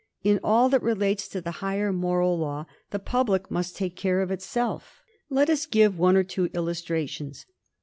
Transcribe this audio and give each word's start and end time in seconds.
In 0.23 0.39
all 0.43 0.67
that 0.69 0.81
relates 0.81 1.27
to 1.27 1.41
the 1.41 1.51
higher 1.61 1.93
moral 1.93 2.35
law 2.35 2.65
the 2.89 2.97
public 2.97 3.51
must 3.51 3.75
take 3.77 3.95
care 3.95 4.23
of 4.23 4.31
itself. 4.31 5.03
Let 5.29 5.47
us 5.47 5.67
give 5.67 5.99
one 5.99 6.17
or 6.17 6.23
two 6.23 6.45
illustrations. 6.55 7.45